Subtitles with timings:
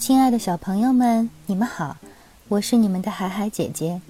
[0.00, 1.94] 亲爱的小朋友们，你们好，
[2.48, 4.00] 我是你们的海海姐姐。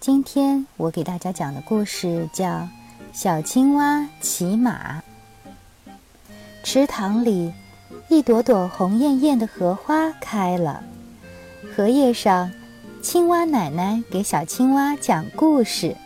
[0.00, 2.48] 今天我给大家讲的故事叫
[3.12, 5.00] 《小青蛙骑马》。
[6.64, 7.52] 池塘里，
[8.08, 10.82] 一朵朵红艳艳的荷花开了。
[11.76, 12.50] 荷叶上，
[13.00, 15.96] 青蛙奶奶给小青蛙讲故事。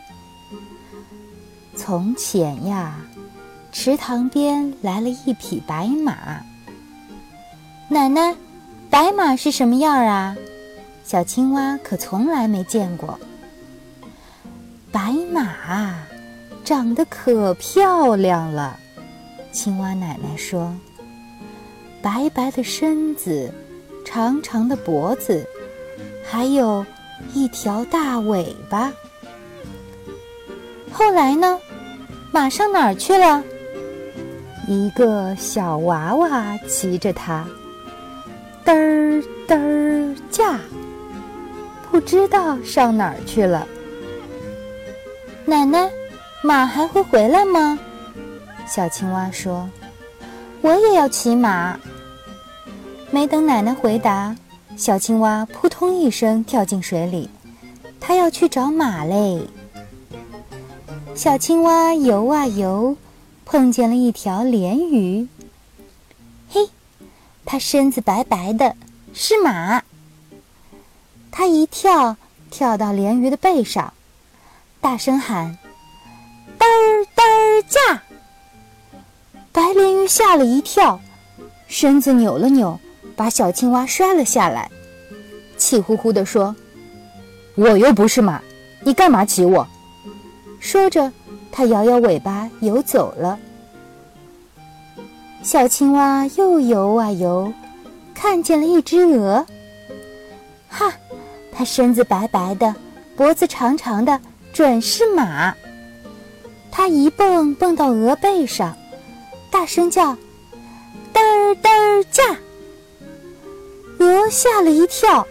[1.75, 3.01] 从前呀，
[3.73, 6.43] 池塘边来了一匹白马。
[7.89, 8.37] 奶奶。
[8.97, 10.35] 白马是什么样啊？
[11.05, 13.21] 小青蛙可从来没见过。
[14.91, 15.95] 白马
[16.65, 18.81] 长得可漂亮了，
[19.53, 20.75] 青蛙奶奶说
[22.01, 23.53] ：“白白的身子，
[24.03, 25.47] 长长的脖子，
[26.25, 26.83] 还有
[27.35, 28.91] 一条大尾巴。”
[30.91, 31.61] 后来呢？
[32.33, 33.45] 马上哪儿去了？
[34.67, 37.47] 一个小娃娃骑着它。
[39.47, 40.59] 嘚儿驾，
[41.91, 43.67] 不知道上哪儿去了。
[45.45, 45.91] 奶奶，
[46.43, 47.79] 马还会回来吗？
[48.67, 49.69] 小青蛙说
[50.63, 51.79] ：“我也要骑马。”
[53.11, 54.35] 没等奶奶回答，
[54.77, 57.31] 小青蛙扑通一声跳进水里，
[58.01, 59.47] 它要去找马嘞。
[61.15, 62.97] 小青蛙游啊游，
[63.45, 65.29] 碰见了一条鲢鱼。
[66.49, 66.69] 嘿。
[67.49, 68.75] 它身子白白的，
[69.19, 69.83] 是马。
[71.33, 72.19] 它一跳，
[72.51, 73.95] 跳到鲢鱼的背上，
[74.79, 75.57] 大声喊
[76.61, 78.03] ：“嘚儿嘚儿驾！”
[79.53, 81.01] 白鲢鱼吓了一跳，
[81.67, 82.79] 身子扭了扭，
[83.17, 84.71] 把小青蛙摔了下来，
[85.57, 86.55] 气呼呼地说
[87.57, 88.43] ：“我又不是马，
[88.83, 89.67] 你干嘛骑我？”
[90.61, 91.11] 说着，
[91.51, 93.39] 它摇摇尾巴游走了。
[95.43, 97.51] 小青蛙又游啊游，
[98.29, 99.47] 看见了一只鹅。
[100.69, 100.93] 哈，
[101.53, 102.75] 它身子白白的，
[103.17, 104.21] 脖子长长的，
[104.53, 105.55] 准是马。
[106.73, 108.77] 它一蹦蹦到鹅背上，
[109.49, 110.09] 大声叫
[111.15, 112.25] ：“嘚儿嘚儿驾！”
[114.01, 115.25] 鹅吓了一跳，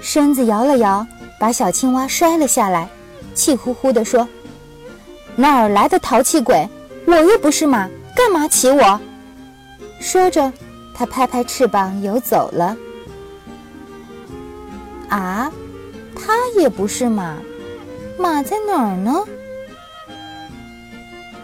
[0.00, 1.04] 身子摇了摇，
[1.40, 2.88] 把小青蛙摔了下来，
[3.34, 4.26] 气呼呼地说
[5.34, 6.64] ：“哪儿来的淘气鬼？
[7.06, 9.00] 我又不是马，干嘛骑我？”
[9.98, 10.50] 说着，
[11.00, 12.76] 它拍拍翅膀游走了。
[15.08, 15.50] 啊，
[16.14, 17.38] 它也不是马，
[18.18, 19.24] 马在哪儿呢？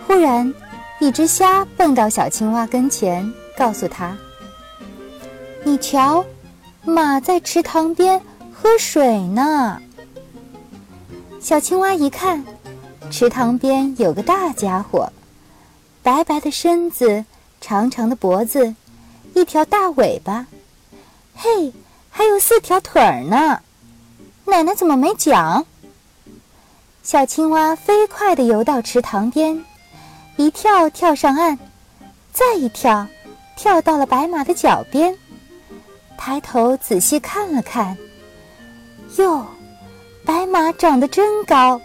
[0.07, 0.53] 忽然，
[1.01, 4.15] 一只虾蹦到小青蛙跟前，告诉他
[5.65, 6.23] ：“你瞧，
[6.85, 8.21] 马在池塘边
[8.53, 9.81] 喝水呢。”
[11.41, 12.45] 小青蛙一看，
[13.11, 15.11] 池塘边有个大家伙，
[16.03, 17.25] 白白的身子。
[17.59, 18.75] 长长的脖子，
[19.37, 20.47] 一条大尾巴，
[21.35, 21.71] 嘿，
[22.09, 23.61] 还有四条腿儿呢。
[24.47, 25.67] 奶奶怎么没讲？
[27.03, 29.63] 小青蛙飞快地游到池塘边，
[30.37, 31.59] 一跳跳上岸，
[32.33, 33.07] 再一跳，
[33.57, 35.15] 跳到了白马的脚边。
[36.17, 37.95] 抬头仔细看了看，
[39.19, 39.45] 哟，
[40.25, 41.79] 白马长得真高，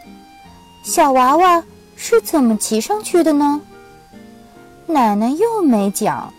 [0.83, 1.61] 小娃娃
[1.97, 3.59] 是怎么骑上去的呢？
[4.85, 6.33] 奶奶又没讲。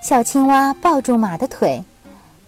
[0.00, 1.82] 小青蛙抱住马的腿，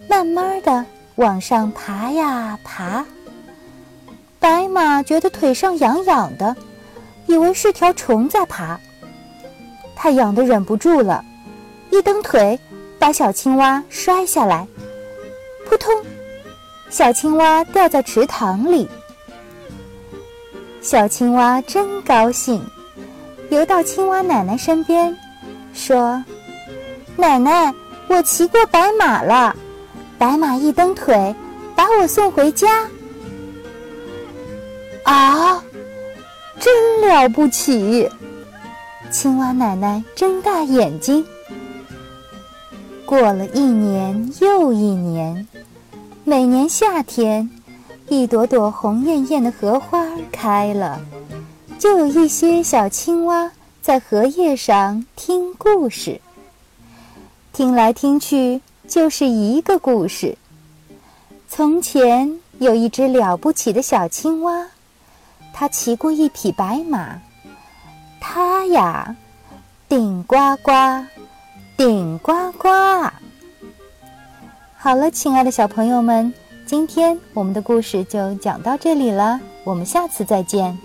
[0.09, 0.85] 慢慢的
[1.15, 3.05] 往上爬呀爬。
[4.39, 6.55] 白马觉得腿上痒痒的，
[7.27, 8.79] 以为是条虫在爬。
[9.95, 11.23] 它痒得忍不住了，
[11.91, 12.59] 一蹬腿，
[12.97, 14.65] 把小青蛙摔下来，
[15.67, 15.93] 扑通，
[16.89, 18.89] 小青蛙掉在池塘里。
[20.81, 22.65] 小青蛙真高兴。
[23.51, 25.15] 游到青蛙奶奶身边，
[25.73, 26.23] 说
[27.21, 27.71] ：“奶奶，
[28.07, 29.55] 我骑过白马了，
[30.17, 31.35] 白马一蹬腿，
[31.75, 32.87] 把我送回家。”
[35.05, 35.63] 啊，
[36.59, 38.09] 真了不起！
[39.11, 41.23] 青蛙奶奶睁大眼睛。
[43.05, 45.47] 过了一年又一年，
[46.23, 47.47] 每年夏天，
[48.07, 50.99] 一朵朵红艳艳的荷花开了。
[51.77, 56.19] 就有一些小青蛙在荷叶上听故事。
[57.53, 60.37] 听来听去就是一个故事。
[61.49, 64.65] 从前有一只了不起的小青蛙，
[65.53, 67.19] 它骑过一匹白马，
[68.21, 69.13] 它呀，
[69.89, 70.71] 顶呱呱，
[71.75, 72.69] 顶呱呱。
[74.77, 76.33] 好了，亲爱的小朋友们，
[76.65, 80.77] 今天我们的故事就讲到这里了，我们下次再见。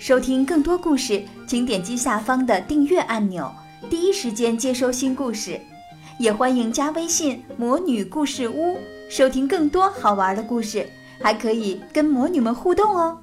[0.00, 3.50] 收听更多故事，请点击下方的订阅按钮，
[3.88, 5.60] 第一时间接收新故事。
[6.18, 8.76] 也欢迎加微信“魔女故事屋”，
[9.08, 10.88] 收听更多好玩的故事，
[11.22, 13.16] 还可以跟魔女们互动哦。